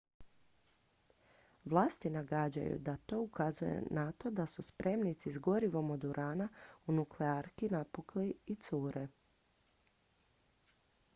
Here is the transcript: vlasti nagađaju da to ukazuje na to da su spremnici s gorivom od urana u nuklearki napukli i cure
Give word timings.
vlasti 1.71 2.09
nagađaju 2.13 2.79
da 2.87 2.95
to 3.11 3.19
ukazuje 3.25 3.83
na 3.99 4.05
to 4.11 4.31
da 4.39 4.45
su 4.53 4.65
spremnici 4.69 5.31
s 5.31 5.37
gorivom 5.49 5.91
od 5.97 6.03
urana 6.13 6.47
u 6.87 6.95
nuklearki 7.01 7.69
napukli 7.75 8.33
i 8.45 8.55
cure 8.55 9.07